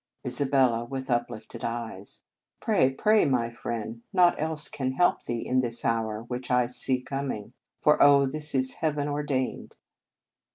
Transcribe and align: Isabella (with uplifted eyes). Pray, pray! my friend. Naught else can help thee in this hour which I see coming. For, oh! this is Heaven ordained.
Isabella 0.25 0.83
(with 0.83 1.11
uplifted 1.11 1.63
eyes). 1.63 2.23
Pray, 2.59 2.89
pray! 2.89 3.23
my 3.25 3.51
friend. 3.51 4.01
Naught 4.11 4.33
else 4.41 4.67
can 4.67 4.93
help 4.93 5.23
thee 5.25 5.45
in 5.45 5.59
this 5.59 5.85
hour 5.85 6.23
which 6.23 6.49
I 6.49 6.65
see 6.65 7.03
coming. 7.03 7.53
For, 7.83 8.01
oh! 8.01 8.25
this 8.25 8.55
is 8.55 8.73
Heaven 8.79 9.07
ordained. 9.07 9.75